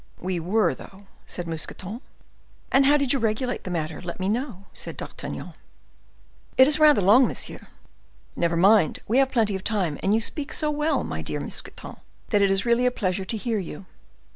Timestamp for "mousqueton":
1.47-2.01, 11.39-11.97